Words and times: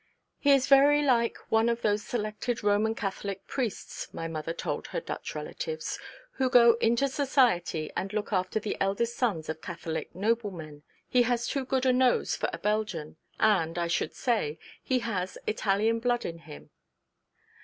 'He 0.39 0.49
is 0.51 0.65
very 0.65 1.03
like 1.03 1.37
one 1.51 1.69
of 1.69 1.83
those 1.83 2.01
selected 2.03 2.63
Roman 2.63 2.95
Catholic 2.95 3.45
Priests,' 3.45 4.11
my 4.11 4.27
mother 4.27 4.51
told 4.51 4.87
her 4.87 4.99
Dutch 4.99 5.35
relatives, 5.35 5.99
'who 6.31 6.49
go 6.49 6.73
into 6.81 7.07
society 7.07 7.91
and 7.95 8.11
look 8.11 8.33
after 8.33 8.59
the 8.59 8.75
eldest 8.81 9.15
sons 9.15 9.47
of 9.47 9.61
Catholic 9.61 10.15
noblemen. 10.15 10.81
He 11.07 11.21
has 11.29 11.45
too 11.45 11.65
good 11.65 11.85
a 11.85 11.93
nose 11.93 12.35
for 12.35 12.49
a 12.51 12.57
Belgian 12.57 13.17
and, 13.39 13.77
I 13.77 13.85
should 13.85 14.15
say, 14.15 14.57
he 14.81 15.01
has 15.05 15.37
Italian 15.45 15.99
blood 15.99 16.25
in 16.25 16.39
him.' 16.39 16.71